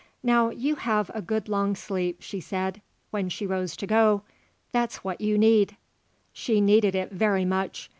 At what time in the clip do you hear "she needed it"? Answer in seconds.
6.33-7.11